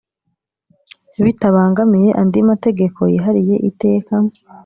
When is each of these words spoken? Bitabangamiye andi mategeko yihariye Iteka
Bitabangamiye 1.23 2.09
andi 2.21 2.39
mategeko 2.49 2.99
yihariye 3.13 3.55
Iteka 3.69 4.15